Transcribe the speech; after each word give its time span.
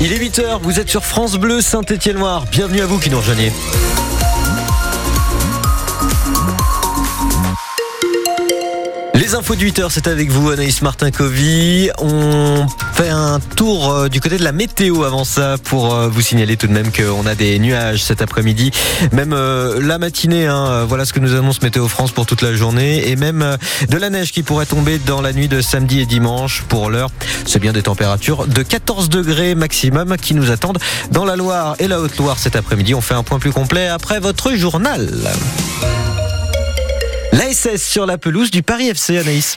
Il 0.00 0.12
est 0.12 0.18
8h, 0.18 0.60
vous 0.60 0.80
êtes 0.80 0.88
sur 0.88 1.04
France 1.04 1.36
Bleu 1.36 1.60
Saint-Étienne-Noir. 1.60 2.44
Bienvenue 2.50 2.80
à 2.80 2.86
vous 2.86 2.98
qui 2.98 3.10
nous 3.10 3.18
rejoignez. 3.18 3.52
Les 9.14 9.34
infos 9.34 9.54
de 9.54 9.60
8h, 9.60 9.86
c'est 9.90 10.08
avec 10.08 10.30
vous, 10.30 10.50
Anaïs 10.50 10.82
Martin-Covy. 10.82 11.90
On 11.98 12.66
fait 12.94 13.08
un 13.08 13.40
tour 13.40 13.90
euh, 13.90 14.08
du 14.08 14.20
côté 14.20 14.36
de 14.38 14.44
la 14.44 14.52
météo 14.52 15.02
avant 15.02 15.24
ça 15.24 15.56
pour 15.64 15.92
euh, 15.92 16.08
vous 16.08 16.20
signaler 16.20 16.56
tout 16.56 16.68
de 16.68 16.72
même 16.72 16.92
qu'on 16.92 17.26
a 17.26 17.34
des 17.34 17.58
nuages 17.58 18.04
cet 18.04 18.22
après-midi. 18.22 18.70
Même 19.10 19.32
euh, 19.32 19.80
la 19.82 19.98
matinée, 19.98 20.46
hein, 20.46 20.84
voilà 20.84 21.04
ce 21.04 21.12
que 21.12 21.18
nous 21.18 21.34
annonce 21.34 21.60
Météo 21.60 21.88
France 21.88 22.12
pour 22.12 22.24
toute 22.24 22.40
la 22.40 22.54
journée. 22.54 23.08
Et 23.08 23.16
même 23.16 23.56
de 23.88 23.96
la 23.96 24.10
neige 24.10 24.30
qui 24.30 24.44
pourrait 24.44 24.66
tomber 24.66 24.98
dans 24.98 25.20
la 25.20 25.32
nuit 25.32 25.48
de 25.48 25.60
samedi 25.60 26.00
et 26.00 26.06
dimanche. 26.06 26.62
Pour 26.68 26.88
l'heure, 26.88 27.10
c'est 27.46 27.58
bien 27.58 27.72
des 27.72 27.82
températures 27.82 28.46
de 28.46 28.62
14 28.62 29.08
degrés 29.08 29.56
maximum 29.56 30.16
qui 30.16 30.34
nous 30.34 30.52
attendent 30.52 30.78
dans 31.10 31.24
la 31.24 31.34
Loire 31.34 31.74
et 31.80 31.88
la 31.88 32.00
Haute-Loire 32.00 32.38
cet 32.38 32.54
après-midi. 32.54 32.94
On 32.94 33.00
fait 33.00 33.14
un 33.14 33.24
point 33.24 33.40
plus 33.40 33.52
complet 33.52 33.88
après 33.88 34.20
votre 34.20 34.54
journal. 34.54 35.10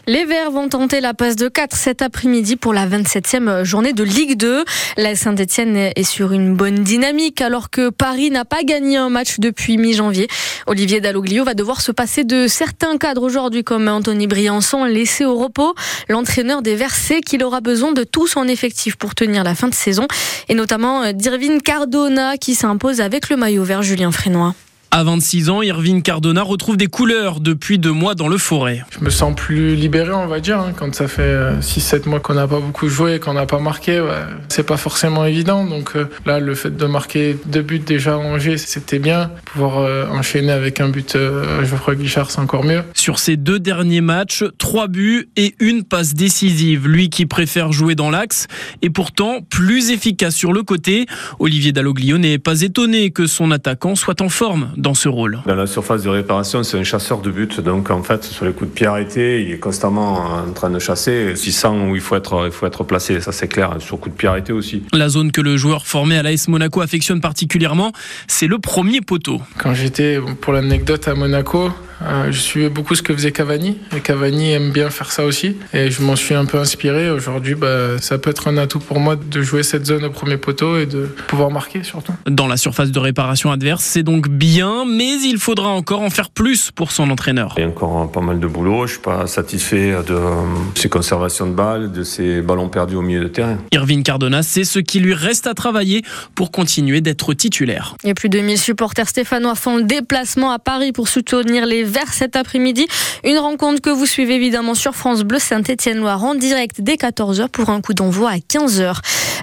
Les 0.05 0.23
Verts 0.25 0.51
vont 0.51 0.69
tenter 0.69 1.01
la 1.01 1.15
passe 1.15 1.35
de 1.35 1.47
4 1.47 1.75
cet 1.75 2.03
après-midi 2.03 2.55
pour 2.55 2.71
la 2.71 2.87
27e 2.87 3.63
journée 3.63 3.91
de 3.91 4.03
Ligue 4.03 4.37
2. 4.37 4.63
La 4.97 5.15
Saint-Etienne 5.15 5.75
est 5.75 6.03
sur 6.03 6.31
une 6.31 6.55
bonne 6.55 6.83
dynamique 6.83 7.41
alors 7.41 7.71
que 7.71 7.89
Paris 7.89 8.29
n'a 8.29 8.45
pas 8.45 8.61
gagné 8.63 8.97
un 8.97 9.09
match 9.09 9.39
depuis 9.39 9.77
mi-janvier. 9.77 10.27
Olivier 10.67 11.01
Dalloglio 11.01 11.43
va 11.43 11.55
devoir 11.55 11.81
se 11.81 11.91
passer 11.91 12.23
de 12.23 12.45
certains 12.47 12.97
cadres 12.97 13.23
aujourd'hui 13.23 13.63
comme 13.63 13.87
Anthony 13.87 14.27
Briançon 14.27 14.83
laissé 14.83 15.25
au 15.25 15.35
repos. 15.35 15.73
L'entraîneur 16.07 16.61
des 16.61 16.75
Verts 16.75 16.93
sait 16.93 17.21
qu'il 17.21 17.43
aura 17.43 17.61
besoin 17.61 17.93
de 17.93 18.03
tout 18.03 18.27
son 18.27 18.47
effectif 18.47 18.95
pour 18.95 19.15
tenir 19.15 19.43
la 19.43 19.55
fin 19.55 19.69
de 19.69 19.75
saison 19.75 20.05
et 20.49 20.53
notamment 20.53 21.13
d'Irvine 21.13 21.63
Cardona 21.63 22.37
qui 22.37 22.53
s'impose 22.53 23.01
avec 23.01 23.29
le 23.29 23.37
maillot 23.37 23.63
vert 23.63 23.81
Julien 23.81 24.11
Frénois. 24.11 24.53
À 24.89 25.03
26 25.03 25.49
ans, 25.49 25.61
Irvine 25.61 26.01
Cardona 26.01 26.41
retrouve 26.41 26.77
des 26.77 26.87
couleurs 26.87 27.41
depuis 27.41 27.77
deux 27.77 27.91
mois 27.91 28.15
dans 28.15 28.29
le 28.29 28.37
forêt. 28.37 28.83
Je 28.97 29.03
me 29.03 29.09
sens 29.09 29.35
plus 29.35 29.75
libéré, 29.75 30.11
on 30.11 30.27
va 30.27 30.39
dire, 30.39 30.59
hein, 30.59 30.73
quand 30.75 30.95
ça 30.95 31.07
fait 31.07 31.35
6-7 31.59 31.95
euh, 31.95 32.09
mois 32.09 32.19
qu'on 32.21 32.35
n'a 32.35 32.47
pas 32.47 32.59
beaucoup 32.59 32.87
joué, 32.87 33.19
qu'on 33.19 33.33
n'a 33.33 33.45
pas 33.45 33.59
marqué. 33.59 33.99
Ouais, 33.99 34.23
c'est 34.47 34.65
pas 34.65 34.77
forcément 34.77 35.25
évident. 35.25 35.65
Donc 35.65 35.95
euh, 35.95 36.05
là, 36.25 36.39
le 36.39 36.55
fait 36.55 36.75
de 36.75 36.85
marquer 36.85 37.37
deux 37.45 37.61
buts 37.61 37.79
déjà 37.79 38.17
en 38.17 38.23
Angers, 38.23 38.57
c'était 38.57 38.99
bien. 38.99 39.29
Pouvoir 39.45 39.79
euh, 39.79 40.07
enchaîner 40.07 40.51
avec 40.51 40.79
un 40.79 40.87
but 40.87 41.15
à 41.15 41.63
Geoffroy 41.65 41.95
Guichard, 41.95 42.31
c'est 42.31 42.39
encore 42.39 42.63
mieux. 42.63 42.81
Sur 42.93 43.19
ces 43.19 43.35
deux 43.35 43.59
derniers 43.59 44.01
matchs, 44.01 44.45
trois 44.57 44.87
buts 44.87 45.29
et 45.35 45.53
une 45.59 45.83
passe 45.83 46.13
décisive. 46.13 46.87
Lui 46.87 47.09
qui 47.09 47.25
préfère 47.25 47.73
jouer 47.73 47.95
dans 47.95 48.09
l'axe 48.09 48.47
et 48.81 48.89
pourtant 48.89 49.41
plus 49.41 49.91
efficace 49.91 50.33
sur 50.33 50.53
le 50.53 50.63
côté. 50.63 51.07
Olivier 51.39 51.73
Dalloglio 51.73 52.17
n'est 52.17 52.39
pas 52.39 52.61
étonné 52.61 53.11
que 53.11 53.27
son 53.27 53.51
attaquant 53.51 53.95
soit 53.95 54.21
en 54.21 54.29
forme 54.29 54.71
dans 54.77 54.93
ce 54.93 55.09
rôle. 55.09 55.39
Dans 55.45 55.55
la 55.55 55.67
surface 55.67 56.03
de 56.03 56.09
réparation, 56.09 56.63
c'est 56.63 56.77
un 56.77 56.83
chasseur 56.83 57.19
de 57.19 57.31
but. 57.31 57.59
Donc 57.59 57.89
en 57.89 58.03
fait, 58.03 58.23
sur 58.23 58.45
les 58.45 58.53
coups 58.53 58.69
de 58.69 58.75
pied 58.75 58.85
arrêtés, 58.85 59.41
il 59.41 59.51
est 59.51 59.59
constamment 59.59 60.19
en 60.47 60.53
train 60.53 60.69
de 60.69 60.79
chasser. 60.79 61.33
Il 61.35 61.53
sent 61.53 61.67
où 61.67 61.95
il 61.95 62.01
faut 62.01 62.15
être, 62.15 62.43
il 62.45 62.51
faut 62.51 62.65
être 62.65 62.83
placé, 62.83 63.19
ça 63.19 63.31
c'est 63.31 63.47
clair. 63.47 63.75
Sur 63.79 63.99
coup 63.99 64.09
de 64.09 64.15
pied 64.15 64.29
arrêté 64.29 64.53
aussi. 64.53 64.83
La 64.93 65.09
zone 65.09 65.31
que 65.31 65.41
le 65.41 65.57
joueur 65.57 65.87
formé 65.87 66.17
à 66.17 66.23
l'AS 66.23 66.47
Monaco 66.47 66.81
affectionne 66.81 67.19
particulièrement, 67.19 67.91
c'est 68.27 68.47
le 68.47 68.59
premier 68.59 69.01
poteau. 69.01 69.41
Quand 69.57 69.73
j'étais, 69.73 70.19
pour 70.41 70.53
l'anecdote, 70.53 71.07
à 71.07 71.15
Monaco, 71.15 71.71
euh, 72.01 72.31
je 72.31 72.39
suivais 72.39 72.69
beaucoup 72.69 72.95
ce 72.95 73.01
que 73.01 73.13
faisait 73.13 73.31
Cavani 73.31 73.77
et 73.95 74.01
Cavani 74.01 74.51
aime 74.51 74.71
bien 74.71 74.89
faire 74.89 75.11
ça 75.11 75.25
aussi 75.25 75.55
et 75.73 75.89
je 75.89 76.01
m'en 76.01 76.15
suis 76.15 76.35
un 76.35 76.45
peu 76.45 76.59
inspiré. 76.59 77.09
Aujourd'hui, 77.09 77.55
bah, 77.55 77.99
ça 77.99 78.17
peut 78.17 78.29
être 78.29 78.47
un 78.47 78.57
atout 78.57 78.79
pour 78.79 78.99
moi 78.99 79.15
de 79.15 79.41
jouer 79.41 79.63
cette 79.63 79.85
zone 79.85 80.05
au 80.05 80.09
premier 80.09 80.37
poteau 80.37 80.77
et 80.77 80.85
de 80.85 81.05
pouvoir 81.27 81.49
marquer 81.49 81.83
surtout. 81.83 82.13
Dans 82.25 82.47
la 82.47 82.57
surface 82.57 82.91
de 82.91 82.99
réparation 82.99 83.51
adverse, 83.51 83.83
c'est 83.83 84.03
donc 84.03 84.29
bien, 84.29 84.85
mais 84.85 85.21
il 85.21 85.37
faudra 85.37 85.69
encore 85.69 86.01
en 86.01 86.09
faire 86.09 86.29
plus 86.29 86.71
pour 86.71 86.91
son 86.91 87.09
entraîneur. 87.09 87.55
Il 87.57 87.61
y 87.61 87.63
a 87.63 87.69
encore 87.69 88.11
pas 88.11 88.21
mal 88.21 88.39
de 88.39 88.47
boulot. 88.47 88.85
Je 88.85 88.93
suis 88.93 89.01
pas 89.01 89.27
satisfait 89.27 89.91
de 90.07 90.13
euh, 90.13 90.43
ses 90.75 90.89
conservations 90.89 91.47
de 91.47 91.53
balles, 91.53 91.91
de 91.91 92.03
ses 92.03 92.41
ballons 92.41 92.69
perdus 92.69 92.95
au 92.95 93.01
milieu 93.01 93.23
de 93.23 93.27
terrain. 93.27 93.57
Irvine 93.71 94.03
Cardona, 94.03 94.43
c'est 94.43 94.63
ce 94.63 94.79
qui 94.79 94.99
lui 94.99 95.13
reste 95.13 95.47
à 95.47 95.53
travailler 95.53 96.03
pour 96.35 96.51
continuer 96.51 97.01
d'être 97.01 97.33
titulaire. 97.33 97.95
Et 98.03 98.13
plus 98.13 98.29
de 98.29 98.39
1000 98.39 98.57
supporters 98.57 99.09
stéphanois 99.09 99.55
font 99.55 99.77
le 99.77 99.83
déplacement 99.83 100.51
à 100.51 100.59
Paris 100.59 100.91
pour 100.91 101.07
soutenir 101.07 101.65
les 101.65 101.86
vers 101.87 102.13
cet 102.13 102.35
après-midi. 102.35 102.87
Une 103.23 103.37
rencontre 103.37 103.81
que 103.81 103.89
vous 103.89 104.05
suivez 104.05 104.35
évidemment 104.35 104.75
sur 104.75 104.95
France 104.95 105.23
Bleu 105.23 105.39
Saint-Étienne-Loire 105.39 106.23
en 106.23 106.35
direct 106.35 106.81
dès 106.81 106.95
14h 106.95 107.49
pour 107.49 107.69
un 107.69 107.81
coup 107.81 107.93
d'envoi 107.93 108.31
à 108.31 108.37
15h. 108.37 108.97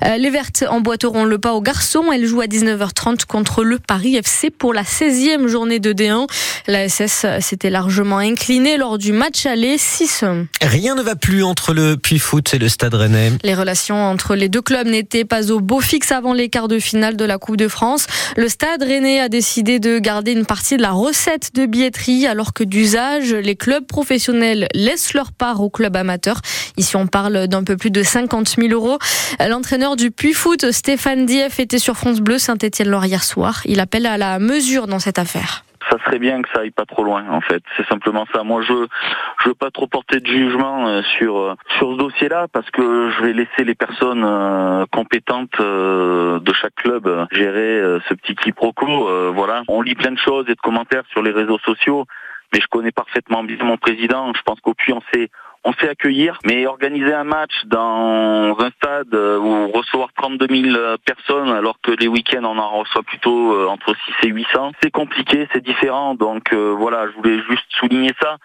Euh, 0.05 0.17
les 0.17 0.31
Vertes 0.31 0.65
emboîteront 0.69 1.25
le 1.25 1.39
pas 1.39 1.55
aux 1.55 1.63
garçons. 1.63 2.13
Elles 2.13 2.27
jouent 2.27 2.43
à 2.43 2.47
19h30 2.47 3.25
contre 3.27 3.65
le 3.65 3.79
Paris 3.79 4.17
FC 4.17 4.51
pour 4.51 4.75
la 4.75 4.83
16e 4.83 5.47
journée 5.47 5.79
de 5.79 5.93
D1. 5.93 6.27
La 6.67 6.89
SS 6.89 7.27
s'était 7.41 7.71
largement 7.71 8.19
inclinée 8.19 8.77
lors 8.77 8.99
du 8.99 9.13
match 9.13 9.47
aller 9.47 9.79
6. 9.79 10.25
Rien 10.63 10.95
ne 10.95 11.03
va 11.03 11.17
plus 11.17 11.45
entre 11.45 11.75
le 11.75 11.97
Puy 11.97 12.19
Foot 12.19 12.55
et 12.55 12.59
le 12.59 12.69
Stade 12.69 12.95
Rennais. 12.95 13.33
Les 13.43 13.55
relations 13.55 13.97
entre 13.97 14.35
les 14.35 14.49
deux 14.49 14.63
clubs 14.63 14.87
n'étaient 14.87 15.25
pas 15.25 15.51
au 15.51 15.61
beau 15.61 15.81
fixe 15.81 16.13
avant 16.13 16.33
les 16.33 16.49
quarts 16.49 16.69
de 16.69 16.79
finale 16.79 17.17
de 17.17 17.25
la 17.25 17.39
Coupe 17.39 17.57
de 17.57 17.69
France. 17.69 18.07
Le 18.37 18.49
Stade 18.49 18.83
Rennais 18.83 19.21
a 19.21 19.29
décidé 19.29 19.79
de 19.79 19.99
garder 19.99 20.33
une 20.33 20.47
partie 20.47 20.77
de 20.77 20.83
la 20.83 20.93
recette 20.93 21.55
de 21.55 21.67
billetterie 21.67 22.27
alors 22.35 22.53
que 22.53 22.65
d'usage, 22.65 23.33
les 23.33 23.55
clubs 23.55 23.87
professionnels 23.87 24.67
laissent 24.75 25.15
leur 25.15 25.31
part 25.31 25.61
aux 25.61 25.71
clubs 25.71 25.95
amateurs. 25.95 26.41
Ici, 26.77 26.97
on 26.97 27.07
parle 27.07 27.47
d'un 27.47 27.63
peu 27.63 27.77
plus 27.77 27.93
de 27.93 28.03
50 28.03 28.57
000 28.59 28.73
euros. 28.73 28.99
L'entraîneur 29.39 29.95
du 29.95 30.11
Puy 30.11 30.33
Foot, 30.33 30.73
Stéphane 30.73 31.27
Dief, 31.27 31.61
était 31.61 31.79
sur 31.79 31.97
France 31.97 32.19
Bleu 32.19 32.39
Saint-Étienne-Loire 32.39 33.07
hier 33.07 33.23
soir. 33.23 33.63
Il 33.67 33.79
appelle 33.79 34.07
à 34.07 34.19
la 34.19 34.41
mesure 34.41 34.89
dans 34.89 34.99
cette 34.99 35.21
affaire 35.21 35.65
ça 35.91 35.99
serait 36.05 36.19
bien 36.19 36.43
que 36.43 36.49
ça 36.51 36.61
aille 36.61 36.71
pas 36.71 36.87
trop 36.87 37.05
loin 37.05 37.25
en 37.31 37.41
fait. 37.41 37.63
C'est 37.77 37.87
simplement 37.87 38.27
ça. 38.33 38.43
Moi 38.43 38.63
je 38.63 38.87
je 39.43 39.49
veux 39.49 39.55
pas 39.55 39.71
trop 39.71 39.87
porter 39.87 40.21
de 40.21 40.27
jugement 40.27 40.87
euh, 40.87 41.03
sur 41.17 41.39
euh, 41.39 41.55
sur 41.79 41.93
ce 41.93 41.99
dossier-là 41.99 42.47
parce 42.53 42.71
que 42.71 43.11
je 43.11 43.23
vais 43.23 43.33
laisser 43.33 43.65
les 43.65 43.75
personnes 43.75 44.25
euh, 44.25 44.85
compétentes 44.93 45.61
de 45.61 46.53
chaque 46.53 46.75
club 46.77 47.27
gérer 47.33 47.81
ce 48.09 48.15
petit 48.15 48.35
quiproquo. 48.35 49.33
Voilà. 49.33 49.63
On 49.69 49.83
lit 49.83 49.95
plein 49.95 50.13
de 50.13 50.19
choses 50.19 50.47
et 50.49 50.55
de 50.55 50.61
commentaires 50.61 51.05
sur 51.11 51.23
les 51.23 51.31
réseaux 51.31 51.59
sociaux 51.59 52.07
mais 52.53 52.61
je 52.61 52.69
connais 52.69 52.93
parfaitement 52.93 53.43
bien 53.43 53.57
mon 53.65 53.77
président. 53.77 54.33
Je 54.35 54.43
pense 54.43 54.61
qu'au 54.61 54.75
Puy, 54.75 54.93
on 54.93 55.01
sait, 55.13 55.29
on 55.65 55.73
sait 55.75 55.89
accueillir, 55.89 56.39
mais 56.45 56.67
organiser 56.67 57.13
un 57.13 57.25
match 57.25 57.65
dans 57.67 58.57
un 58.59 58.71
stade 58.77 59.15
euh, 59.15 59.39
où 59.39 59.69
recevoir 59.73 60.11
32 60.17 60.47
000 60.73 60.77
personnes, 61.05 61.49
alors 61.49 61.79
que 61.83 61.91
les 61.93 62.07
week-ends 62.07 62.45
on 62.45 62.59
en 62.59 62.79
reçoit 62.81 63.03
plutôt 63.03 63.55
euh, 63.55 63.67
entre 63.67 63.95
6 64.21 64.29
et 64.29 64.31
800, 64.31 64.73
c'est 64.83 64.91
compliqué, 64.91 65.49
c'est 65.53 65.65
différent. 65.65 66.15
Donc 66.15 66.53
euh, 66.53 66.75
voilà, 66.77 67.09
je 67.09 67.17
voulais 67.17 67.41
juste 67.49 67.67
souligner 67.71 68.13
ça. 68.21 68.37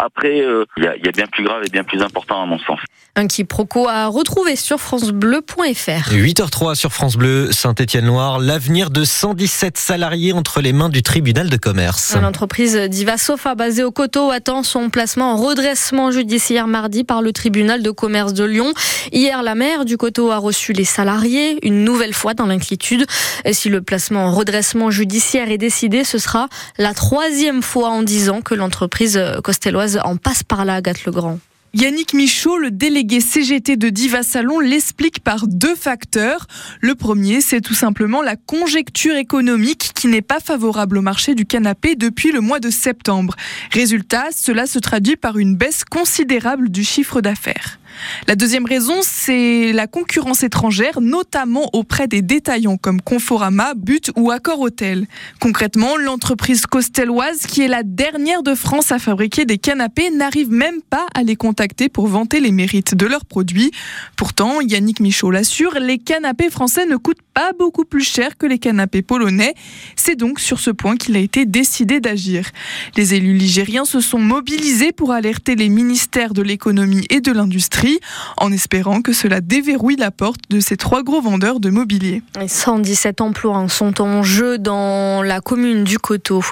Après, 0.00 0.42
euh, 0.42 0.64
il 0.76 0.84
y, 0.84 0.86
a, 0.86 0.96
y, 0.96 1.08
a 1.08 1.10
bien 1.10 1.26
plus 1.26 1.42
grave 1.42 1.62
et 1.66 1.70
bien 1.70 1.82
plus 1.82 2.00
important 2.02 2.40
à 2.40 2.46
mon 2.46 2.58
sens. 2.60 2.78
Un 3.16 3.26
quiproquo 3.26 3.88
à 3.88 4.06
retrouver 4.06 4.54
sur 4.54 4.78
francebleu.fr. 4.78 6.12
8h03 6.12 6.76
sur 6.76 6.92
France 6.92 7.16
Bleu, 7.16 7.50
Saint-Étienne-Loire. 7.50 8.38
L'avenir 8.38 8.90
de 8.90 9.02
117 9.02 9.76
salariés 9.76 10.32
entre 10.32 10.60
les 10.60 10.72
mains 10.72 10.88
du 10.88 11.02
tribunal 11.02 11.50
de 11.50 11.56
commerce. 11.56 12.14
L'entreprise 12.14 12.76
Diva 12.76 13.18
Sofa, 13.18 13.56
basée 13.56 13.82
au 13.82 13.90
Coteau, 13.90 14.30
attend 14.30 14.62
son 14.62 14.88
placement 14.88 15.32
en 15.32 15.36
redressement 15.36 16.12
judiciaire 16.12 16.68
mardi 16.68 17.02
par 17.02 17.20
le 17.20 17.32
tribunal 17.32 17.82
de 17.82 17.90
commerce 17.90 18.34
de 18.34 18.44
Lyon. 18.44 18.72
Hier, 19.10 19.42
la 19.42 19.56
maire 19.56 19.84
du 19.84 19.96
Coteau 19.96 20.30
a 20.30 20.38
reçu 20.38 20.72
les 20.72 20.84
salariés, 20.84 21.58
une 21.66 21.82
nouvelle 21.82 22.14
fois 22.14 22.34
dans 22.34 22.46
l'inquiétude. 22.46 23.04
Si 23.50 23.68
le 23.68 23.82
placement 23.82 24.26
en 24.26 24.30
redressement 24.30 24.92
judiciaire 24.92 25.50
est 25.50 25.58
décidé, 25.58 26.04
ce 26.04 26.18
sera 26.18 26.46
la 26.78 26.94
troisième 26.94 27.62
fois 27.62 27.88
en 27.88 28.04
dix 28.04 28.30
ans 28.30 28.42
que 28.42 28.54
l'entreprise 28.54 29.20
costelloise 29.42 29.87
en 29.96 30.16
passe 30.16 30.42
par 30.42 30.64
là, 30.64 30.74
Agathe 30.74 31.04
Legrand. 31.04 31.38
Yannick 31.74 32.14
Michaud, 32.14 32.56
le 32.56 32.70
délégué 32.70 33.20
CGT 33.20 33.76
de 33.76 33.90
Diva 33.90 34.22
Salon, 34.22 34.58
l'explique 34.58 35.20
par 35.20 35.46
deux 35.46 35.74
facteurs. 35.74 36.46
Le 36.80 36.94
premier, 36.94 37.42
c'est 37.42 37.60
tout 37.60 37.74
simplement 37.74 38.22
la 38.22 38.36
conjecture 38.36 39.14
économique 39.16 39.92
qui 39.94 40.08
n'est 40.08 40.22
pas 40.22 40.40
favorable 40.40 40.96
au 40.96 41.02
marché 41.02 41.34
du 41.34 41.44
canapé 41.44 41.94
depuis 41.94 42.32
le 42.32 42.40
mois 42.40 42.58
de 42.58 42.70
septembre. 42.70 43.36
Résultat, 43.70 44.28
cela 44.34 44.66
se 44.66 44.78
traduit 44.78 45.16
par 45.16 45.36
une 45.36 45.56
baisse 45.56 45.84
considérable 45.84 46.70
du 46.70 46.84
chiffre 46.84 47.20
d'affaires. 47.20 47.78
La 48.26 48.36
deuxième 48.36 48.66
raison, 48.66 48.94
c'est 49.02 49.72
la 49.72 49.86
concurrence 49.86 50.42
étrangère, 50.42 51.00
notamment 51.00 51.70
auprès 51.72 52.08
des 52.08 52.22
détaillants 52.22 52.76
comme 52.76 53.00
Conforama, 53.00 53.74
But 53.74 54.10
ou 54.16 54.30
Accor 54.30 54.60
Hôtel. 54.60 55.06
Concrètement, 55.40 55.96
l'entreprise 55.96 56.66
costelloise, 56.66 57.46
qui 57.46 57.62
est 57.62 57.68
la 57.68 57.82
dernière 57.82 58.42
de 58.42 58.54
France 58.54 58.92
à 58.92 58.98
fabriquer 58.98 59.44
des 59.44 59.58
canapés, 59.58 60.10
n'arrive 60.10 60.50
même 60.50 60.82
pas 60.88 61.06
à 61.14 61.22
les 61.22 61.36
contacter 61.36 61.88
pour 61.88 62.06
vanter 62.06 62.40
les 62.40 62.52
mérites 62.52 62.94
de 62.94 63.06
leurs 63.06 63.24
produits. 63.24 63.70
Pourtant, 64.16 64.60
Yannick 64.60 65.00
Michaud 65.00 65.30
l'assure, 65.30 65.78
les 65.80 65.98
canapés 65.98 66.50
français 66.50 66.86
ne 66.86 66.96
coûtent 66.96 67.18
beaucoup 67.58 67.84
plus 67.84 68.04
cher 68.04 68.36
que 68.36 68.46
les 68.46 68.58
canapés 68.58 69.02
polonais. 69.02 69.54
C'est 69.96 70.16
donc 70.16 70.40
sur 70.40 70.60
ce 70.60 70.70
point 70.70 70.96
qu'il 70.96 71.16
a 71.16 71.20
été 71.20 71.46
décidé 71.46 72.00
d'agir. 72.00 72.50
Les 72.96 73.14
élus 73.14 73.34
ligériens 73.34 73.84
se 73.84 74.00
sont 74.00 74.18
mobilisés 74.18 74.92
pour 74.92 75.12
alerter 75.12 75.54
les 75.54 75.68
ministères 75.68 76.34
de 76.34 76.42
l'économie 76.42 77.06
et 77.10 77.20
de 77.20 77.32
l'industrie, 77.32 77.98
en 78.36 78.52
espérant 78.52 79.02
que 79.02 79.12
cela 79.12 79.40
déverrouille 79.40 79.96
la 79.96 80.10
porte 80.10 80.40
de 80.50 80.60
ces 80.60 80.76
trois 80.76 81.02
gros 81.02 81.20
vendeurs 81.20 81.60
de 81.60 81.70
mobilier. 81.70 82.22
117 82.46 83.20
emplois 83.20 83.68
sont 83.68 84.00
en 84.00 84.22
jeu 84.22 84.58
dans 84.58 85.22
la 85.22 85.40
commune 85.40 85.84
du 85.84 85.98
Coteau. 85.98 86.42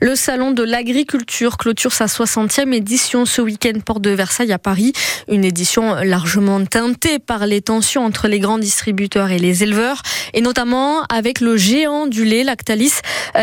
Le 0.00 0.16
salon 0.16 0.50
de 0.50 0.62
l'agriculture 0.62 1.56
clôture 1.56 1.92
sa 1.92 2.06
60e 2.06 2.72
édition 2.72 3.24
ce 3.24 3.40
week-end 3.40 3.78
porte 3.84 4.02
de 4.02 4.10
Versailles 4.10 4.52
à 4.52 4.58
Paris. 4.58 4.92
Une 5.28 5.44
édition 5.44 5.94
largement 5.94 6.64
teintée 6.64 7.18
par 7.18 7.46
les 7.46 7.60
tensions 7.60 8.04
entre 8.04 8.28
les 8.28 8.40
grands 8.40 8.58
distributeurs 8.58 9.30
et 9.30 9.38
les 9.38 9.62
éleveurs, 9.62 10.02
et 10.34 10.40
notamment 10.40 11.02
avec 11.04 11.40
le 11.40 11.56
géant 11.56 12.06
du 12.06 12.24
lait, 12.24 12.44
Lactalis. 12.44 12.92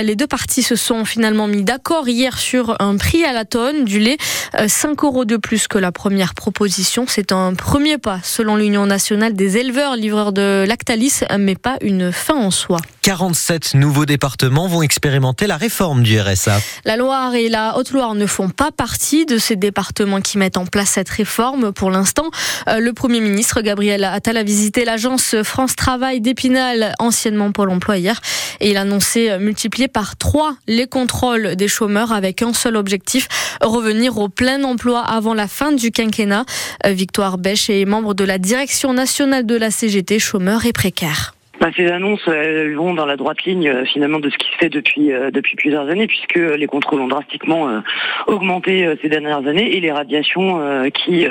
Les 0.04 0.16
deux 0.16 0.28
parties 0.28 0.64
se 0.64 0.76
sont 0.76 1.06
finalement 1.06 1.48
mis 1.48 1.64
d'accord 1.64 2.08
hier 2.08 2.38
sur 2.38 2.76
un 2.80 2.98
prix 2.98 3.24
à 3.24 3.34
la 3.34 3.46
tonne 3.46 3.86
du 3.86 4.00
lait, 4.00 4.18
5 4.66 5.04
euros 5.04 5.26
de 5.26 5.38
plus 5.38 5.68
que 5.68 5.78
la 5.78 5.92
première 5.92 6.34
proposition. 6.34 7.06
C'est 7.08 7.32
un 7.32 7.54
premier 7.56 7.98
pas 7.98 8.20
selon 8.24 8.56
l'Union 8.56 8.86
nationale 8.86 9.34
des 9.34 9.58
éleveurs 9.58 9.96
livreurs 9.96 10.34
de 10.34 10.66
Lactalis, 10.68 11.22
mais 11.40 11.56
pas 11.56 11.78
une 11.82 12.12
fin 12.12 12.36
en 12.36 12.52
soi. 12.52 12.78
47 13.02 13.74
nouveaux 13.74 14.06
départements 14.06 14.68
vont 14.68 14.84
expérimenter 14.84 15.48
la 15.48 15.58
réforme 15.58 16.04
du 16.04 16.20
RSA. 16.20 16.60
La 16.86 16.98
Loire 16.98 17.34
et 17.34 17.50
la 17.50 17.78
Haute-Loire 17.78 18.16
ne 18.16 18.26
font 18.26 18.50
pas 18.50 18.72
partie 18.72 19.26
de 19.26 19.38
ces 19.38 19.56
départements 19.56 20.22
qui 20.22 20.38
mettent 20.38 20.58
en 20.58 20.66
place 20.66 20.92
cette 20.92 21.10
réforme 21.10 21.72
pour 21.72 21.90
l'instant. 21.90 22.30
Euh, 22.68 22.80
le 22.80 22.94
Premier 22.94 23.20
ministre 23.20 23.62
Gabriel 23.62 24.04
Attal 24.04 24.38
a 24.38 24.44
visité 24.44 24.86
l'agence 24.86 25.36
France 25.44 25.76
Travail 25.76 26.22
d'Épinal, 26.22 26.81
anciennement 27.00 27.52
Pôle 27.52 27.70
emploi 27.70 27.98
hier, 27.98 28.20
et 28.60 28.72
il 28.72 28.78
a 28.78 28.82
annoncé 28.82 29.38
multiplier 29.40 29.88
par 29.88 30.16
trois 30.16 30.56
les 30.68 30.88
contrôles 30.88 31.56
des 31.56 31.68
chômeurs 31.68 32.12
avec 32.12 32.42
un 32.42 32.54
seul 32.54 32.76
objectif, 32.76 33.28
revenir 33.62 34.18
au 34.18 34.30
plein 34.30 34.64
emploi 34.64 35.02
avant 35.02 35.34
la 35.34 35.48
fin 35.48 35.72
du 35.72 35.92
quinquennat. 35.92 36.46
Euh, 36.86 36.92
Victoire 36.92 37.38
Bèche 37.38 37.70
est 37.70 37.86
membre 37.86 38.14
de 38.14 38.24
la 38.24 38.38
direction 38.38 38.94
nationale 38.94 39.46
de 39.46 39.56
la 39.56 39.72
CGT 39.72 40.20
chômeurs 40.20 40.66
et 40.66 40.74
précaires. 40.74 41.34
Bah, 41.62 41.70
ces 41.78 41.92
annonces 41.92 42.28
elles 42.28 42.74
vont 42.74 42.96
dans 42.96 43.06
la 43.06 43.18
droite 43.18 43.44
ligne 43.44 43.70
euh, 43.70 43.86
finalement 43.86 44.18
de 44.20 44.32
ce 44.32 44.38
qui 44.40 44.50
se 44.50 44.58
fait 44.58 44.70
depuis 44.70 45.12
euh, 45.12 45.30
depuis 45.30 45.56
plusieurs 45.56 45.88
années 45.90 46.08
puisque 46.08 46.34
les 46.34 46.66
contrôles 46.66 47.02
ont 47.02 47.08
drastiquement 47.08 47.70
euh, 47.70 47.82
augmenté 48.26 48.92
ces 49.00 49.10
dernières 49.10 49.46
années 49.46 49.78
et 49.78 49.80
les 49.80 49.92
radiations 49.92 50.90
qui 50.92 51.28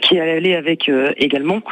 qui 0.00 0.20
allaient 0.20 0.54
avec 0.54 0.90
également. 1.16 1.62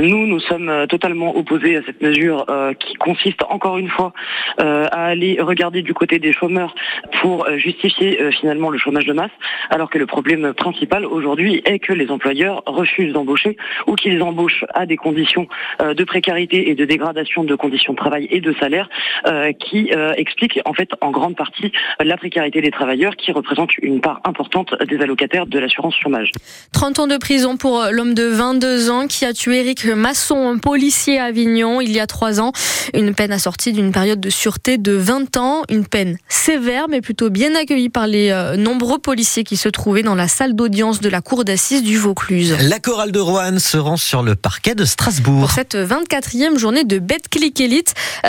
Nous 0.00 0.26
nous 0.26 0.40
sommes 0.40 0.86
totalement 0.88 1.36
opposés 1.36 1.76
à 1.76 1.82
cette 1.82 2.00
mesure 2.00 2.46
qui 2.78 2.94
consiste 2.94 3.42
encore 3.48 3.78
une 3.78 3.88
fois 3.88 4.12
à 4.58 5.06
aller 5.06 5.38
regarder 5.40 5.82
du 5.82 5.94
côté 5.94 6.18
des 6.18 6.32
chômeurs 6.32 6.74
pour 7.20 7.48
justifier 7.56 8.30
finalement 8.32 8.70
le 8.70 8.78
chômage 8.78 9.06
de 9.06 9.12
masse 9.12 9.30
alors 9.70 9.90
que 9.90 9.98
le 9.98 10.06
problème 10.06 10.54
principal 10.54 11.04
aujourd'hui 11.04 11.62
est 11.64 11.78
que 11.78 11.92
les 11.92 12.10
employeurs 12.10 12.62
refusent 12.66 13.12
d'embaucher 13.12 13.56
ou 13.86 13.94
qu'ils 13.94 14.22
embauchent 14.22 14.64
à 14.74 14.86
des 14.86 14.96
conditions 14.96 15.48
de 15.80 16.04
précarité 16.04 16.70
et 16.70 16.74
de 16.74 16.84
dégradation 16.84 17.44
de 17.44 17.54
conditions 17.58 17.92
de 17.92 17.98
travail 17.98 18.26
et 18.30 18.40
de 18.40 18.54
salaire 18.58 18.88
euh, 19.26 19.52
qui 19.52 19.90
euh, 19.92 20.12
explique 20.16 20.60
en 20.64 20.72
fait 20.72 20.88
en 21.00 21.10
grande 21.10 21.36
partie 21.36 21.72
la 22.00 22.16
précarité 22.16 22.60
des 22.60 22.70
travailleurs 22.70 23.16
qui 23.16 23.32
représente 23.32 23.76
une 23.78 24.00
part 24.00 24.20
importante 24.24 24.74
des 24.88 24.98
allocataires 24.98 25.46
de 25.46 25.58
l'assurance 25.58 25.94
chômage. 25.96 26.30
30 26.72 27.00
ans 27.00 27.06
de 27.06 27.16
prison 27.16 27.56
pour 27.56 27.84
l'homme 27.90 28.14
de 28.14 28.24
22 28.24 28.90
ans 28.90 29.06
qui 29.06 29.24
a 29.24 29.32
tué 29.32 29.60
Eric 29.60 29.84
Masson, 29.84 30.48
un 30.48 30.58
policier 30.58 31.18
à 31.18 31.24
Avignon 31.24 31.80
il 31.80 31.92
y 31.92 32.00
a 32.00 32.06
3 32.06 32.40
ans. 32.40 32.52
Une 32.94 33.14
peine 33.14 33.32
assortie 33.32 33.72
d'une 33.72 33.92
période 33.92 34.20
de 34.20 34.30
sûreté 34.30 34.78
de 34.78 34.92
20 34.92 35.36
ans, 35.36 35.62
une 35.68 35.86
peine 35.86 36.16
sévère 36.28 36.88
mais 36.88 37.00
plutôt 37.00 37.30
bien 37.30 37.54
accueillie 37.54 37.90
par 37.90 38.06
les 38.06 38.30
euh, 38.30 38.56
nombreux 38.56 38.98
policiers 38.98 39.44
qui 39.44 39.56
se 39.56 39.68
trouvaient 39.68 40.02
dans 40.02 40.14
la 40.14 40.28
salle 40.28 40.54
d'audience 40.54 41.00
de 41.00 41.08
la 41.08 41.20
cour 41.20 41.44
d'assises 41.44 41.82
du 41.82 41.98
Vaucluse. 41.98 42.56
La 42.68 42.78
chorale 42.78 43.12
de 43.12 43.20
Rouen 43.20 43.58
se 43.58 43.76
rend 43.76 43.96
sur 43.96 44.22
le 44.22 44.34
parquet 44.34 44.74
de 44.74 44.84
Strasbourg. 44.84 45.40
Pour 45.40 45.50
cette 45.50 45.74
24e 45.74 46.56
journée 46.58 46.84
de 46.84 46.98
Betclic 46.98 47.47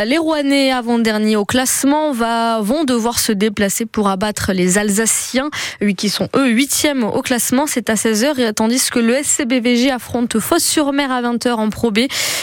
Les 0.06 0.18
Rouennais 0.18 0.72
avant-derniers 0.72 1.36
au 1.36 1.46
classement 1.46 2.12
vont 2.12 2.84
devoir 2.84 3.20
se 3.20 3.32
déplacer 3.32 3.86
pour 3.86 4.10
abattre 4.10 4.52
les 4.54 4.78
Alsaciens, 4.78 5.50
qui 5.98 6.10
sont 6.10 6.30
eux 6.36 6.50
8e 6.50 7.04
au 7.04 7.22
classement. 7.22 7.66
C'est 7.68 7.90
à 7.90 7.96
16h, 7.96 8.54
tandis 8.54 8.90
que 8.90 9.00
le 9.00 9.16
SCBVG 9.16 9.92
affronte 9.92 10.40
Fosse-sur-Mer 10.40 11.12
à 11.12 11.22
20h 11.22 11.52
en 11.54 11.70
Pro 11.70 11.92
B. 11.92 12.00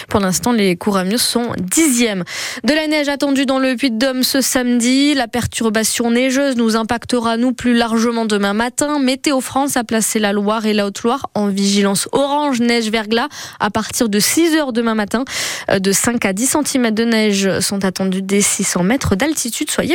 Pour 0.09 0.21
l'instant, 0.21 0.53
les 0.53 0.77
Couramieux 0.77 1.19
sont 1.19 1.53
10e. 1.53 2.23
De 2.65 2.75
la 2.75 2.87
neige 2.87 3.09
attendue 3.09 3.47
dans 3.47 3.59
le 3.59 3.75
Puy-de-Dôme 3.77 4.23
ce 4.23 4.41
samedi. 4.41 5.15
La 5.15 5.29
perturbation 5.29 6.11
neigeuse 6.11 6.57
nous 6.57 6.77
impactera, 6.77 7.37
nous, 7.37 7.53
plus 7.53 7.75
largement 7.75 8.25
demain 8.27 8.53
matin. 8.53 8.99
Météo 8.99 9.41
France 9.41 9.77
a 9.77 9.85
placé 9.85 10.19
la 10.19 10.33
Loire 10.33 10.67
et 10.67 10.73
la 10.73 10.87
Haute-Loire 10.87 11.31
en 11.35 11.49
vigilance 11.49 12.09
orange 12.13 12.61
neige 12.61 12.91
verglas 12.91 13.29
à 13.61 13.71
partir 13.71 14.09
de 14.09 14.21
6h 14.21 14.73
demain 14.73 14.95
matin. 14.95 15.25
De 15.79 15.93
5 15.93 16.25
à 16.25 16.33
10 16.33 16.57
cm 16.67 16.91
de 16.91 17.05
neige 17.05 17.61
sont 17.61 17.85
attendus 17.85 18.23
dès 18.23 18.41
600 18.41 18.83
mètres 18.83 19.15
d'altitude. 19.17 19.71
Soyez 19.71 19.95